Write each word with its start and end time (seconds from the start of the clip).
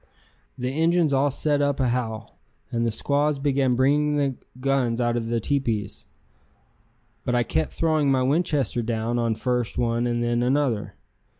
The 0.57 0.71
Injuns 0.81 1.13
all 1.13 1.29
set 1.29 1.61
up 1.61 1.79
a 1.79 1.89
howl, 1.89 2.39
and 2.71 2.87
the 2.87 2.89
squaws 2.89 3.37
began 3.37 3.75
bringing 3.75 4.15
the 4.17 4.35
guns 4.59 4.99
out 4.99 5.15
of 5.15 5.27
the 5.27 5.39
teepees. 5.39 6.07
But 7.23 7.35
I 7.35 7.43
kept 7.43 7.71
throwing 7.73 8.09
my 8.11 8.23
Winchester 8.23 8.81
down 8.81 9.19
on 9.19 9.35
first 9.35 9.77
one 9.77 10.07
and 10.07 10.23
then 10.23 10.41
another. 10.41 10.95